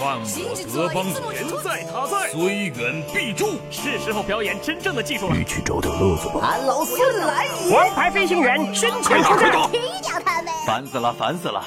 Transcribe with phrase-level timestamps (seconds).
[0.00, 3.58] 犯我德邦人在他在，虽远必诛。
[3.70, 5.36] 是时候表演真正的技术了。
[5.36, 6.40] 一起找点乐子吧。
[6.42, 7.72] 俺老孙来也！
[7.72, 10.52] 王牌飞行员身前出战，踢掉他们！
[10.66, 11.64] 烦死了，烦死了！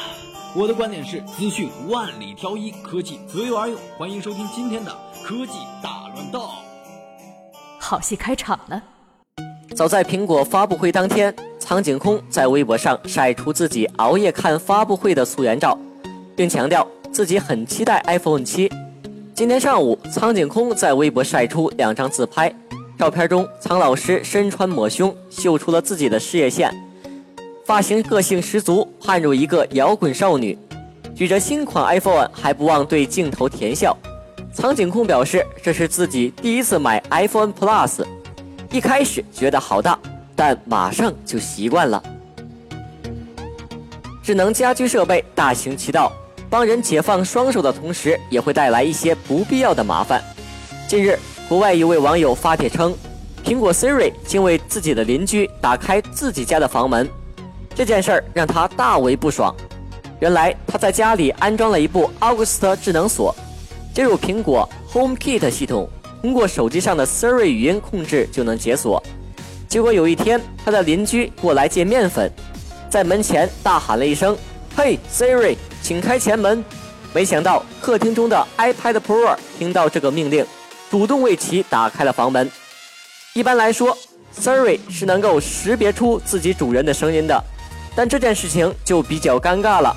[0.54, 3.78] 我的观点是：资讯万里挑一，科技择优而用。
[3.98, 4.92] 欢迎收听今天的
[5.24, 6.50] 科技大乱斗。
[7.80, 8.82] 好戏开场了。
[9.76, 15.78] 早在苹果发布会当天，苍井空在微博上晒出自己熬夜看发布会的素颜照，
[16.42, 16.88] 并强调。
[17.12, 18.72] 自己很期待 iPhone 七。
[19.36, 22.52] 今天上午，苍井空在微博晒出两张自拍，
[22.98, 26.74] 照片中苍老师身穿抹胸，秀出了自己的事业线，
[27.66, 30.58] 发型个性十足，判若一个摇滚少女。
[31.14, 33.96] 举着新款 iPhone，还不忘对镜头甜笑。
[34.52, 38.04] 苍井空表示，这是自己第一次买 iPhone Plus，
[38.72, 40.00] 一开始觉得好大，
[40.36, 42.02] 但马上就习惯了。
[44.24, 46.10] 智能家居设备大行其道。
[46.52, 50.22] 帮人解放双手的同时，也会带来一些不必要的麻烦。
[50.86, 52.94] 近日，国外一位网友发帖称，
[53.42, 57.10] 苹果 Siri 竟为自己的邻居打开自己家的房门，
[57.74, 59.56] 这件事儿让他大为不爽。
[60.20, 63.34] 原来他在家里安装了一部 August 智能锁，
[63.94, 65.88] 接入苹果 HomeKit 系统，
[66.22, 69.02] 通过手机上的 Siri 语音控制就能解锁。
[69.70, 72.30] 结果有一天，他的邻居过来借面粉，
[72.90, 74.38] 在门前大喊了一声
[74.76, 76.64] ：“嘿，Siri！” 请开前门。
[77.14, 80.46] 没想到客厅中的 iPad Pro 听到这个命令，
[80.90, 82.50] 主动为其打开了房门。
[83.34, 83.98] 一般来说
[84.34, 87.44] ，Siri 是能够识别出自己主人的声音的，
[87.96, 89.96] 但这件事情就比较尴尬了，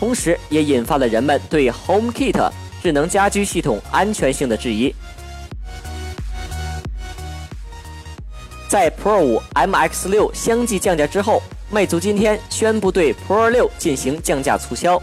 [0.00, 2.50] 同时也引发了人们对 HomeKit
[2.82, 4.92] 智能家居系统安全性的质疑。
[8.68, 15.00] 在 Pro 五、MX 六相继降价之后，魅族今天宣布对 Pro 六进行降价促销。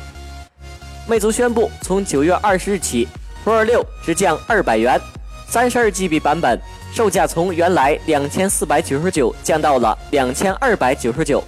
[1.08, 3.08] 魅族宣布，从九月二十日起
[3.46, 5.00] ，Pro 六直降二百元，
[5.48, 6.60] 三十二 GB 版本
[6.92, 11.44] 售价从原来两千四百九十九降到了两千二百九十九，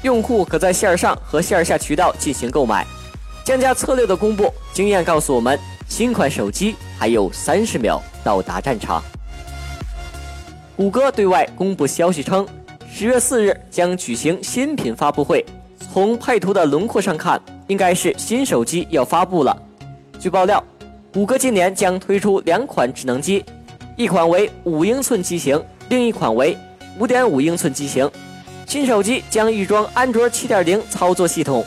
[0.00, 2.86] 用户可在线上和线下渠道进行购买。
[3.44, 5.60] 降价策略的公布，经验告诉我们，
[5.90, 9.02] 新款手机还有三十秒到达战场。
[10.74, 12.48] 谷歌对外公布消息称，
[12.96, 15.44] 十月四日将举行新品发布会。
[15.92, 19.52] 从配图的轮廓上看，应该是新手机要发布了。
[20.20, 20.62] 据爆料，
[21.12, 23.44] 谷歌今年将推出两款智能机，
[23.96, 26.56] 一款为五英寸机型，另一款为
[26.96, 28.08] 五点五英寸机型。
[28.64, 31.64] 新手机将预装安卓七点零操作系统，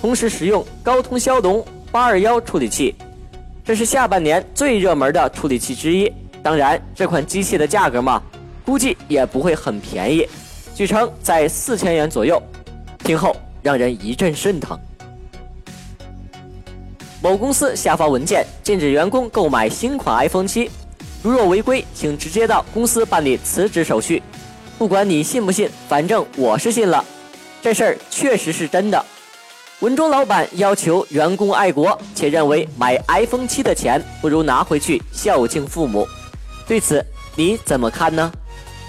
[0.00, 1.62] 同时使用高通骁龙
[1.92, 2.94] 八二幺处理器，
[3.62, 6.10] 这是下半年最热门的处理器之一。
[6.42, 8.22] 当然，这款机器的价格嘛，
[8.64, 10.26] 估计也不会很便宜，
[10.80, 12.42] 据称在四千元左右。
[13.00, 13.36] 听后。
[13.62, 14.80] 让人一阵肾疼。
[17.22, 20.70] 某公司下发文件，禁止员工购买新款 iPhone 七，
[21.22, 24.22] 如若违规，请直接到公司办理辞职手续。
[24.78, 27.04] 不管你信不信，反正我是信了，
[27.60, 29.04] 这事儿确实是真的。
[29.80, 36.08] 文中老板要求员工爱国，且认为买 iPhone 七的钱不如拿回去孝敬父母。
[36.66, 37.04] 对此
[37.36, 38.32] 你怎么看呢？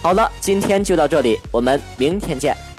[0.02, 2.71] 好了，今天就到这里，我们明天见。